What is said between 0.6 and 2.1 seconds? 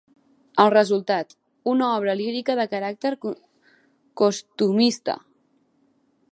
El resultat: una